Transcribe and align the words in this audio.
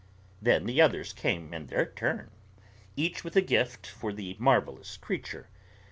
Then 0.41 0.65
the 0.65 0.81
others 0.81 1.13
came 1.13 1.53
in 1.53 1.67
their 1.67 1.85
turn, 1.85 2.31
each 2.95 3.23
with 3.23 3.35
a 3.35 3.41
gift 3.41 3.85
for 3.85 4.11
the 4.11 4.35
marvelous 4.39 4.97
creature. 4.97 5.47